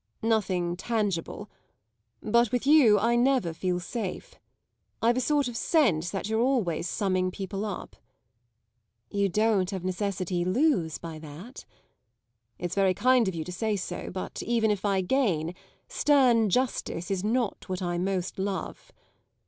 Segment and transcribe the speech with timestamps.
[0.23, 1.47] "Nothing tangible.
[2.23, 4.33] But with you I never feel safe.
[4.99, 7.95] I've a sort of sense that you're always summing people up."
[9.11, 11.65] "You don't of necessity lose by that."
[12.57, 15.53] "It's very kind of you to say so; but, even if I gain,
[15.87, 18.91] stern justice is not what I most love.